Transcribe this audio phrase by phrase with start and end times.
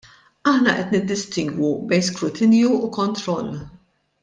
[0.51, 3.55] Aħna qed niddistingwu bejn skrutinju u kontroll.